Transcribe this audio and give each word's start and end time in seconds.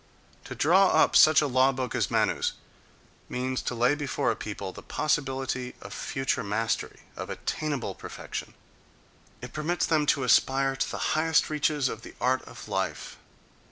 To 0.45 0.55
draw 0.55 0.87
up 0.87 1.15
such 1.15 1.43
a 1.43 1.47
law 1.47 1.71
book 1.71 1.93
as 1.93 2.09
Manu's 2.09 2.53
means 3.29 3.61
to 3.61 3.75
lay 3.75 3.93
before 3.93 4.31
a 4.31 4.35
people 4.35 4.71
the 4.73 4.81
possibility 4.81 5.75
of 5.79 5.93
future 5.93 6.43
mastery, 6.43 7.01
of 7.15 7.29
attainable 7.29 7.93
perfection—it 7.93 9.53
permits 9.53 9.85
them 9.85 10.07
to 10.07 10.23
aspire 10.23 10.75
to 10.75 10.89
the 10.89 10.97
highest 11.13 11.51
reaches 11.51 11.87
of 11.87 12.01
the 12.01 12.15
art 12.19 12.41
of 12.47 12.67
life. 12.67 13.19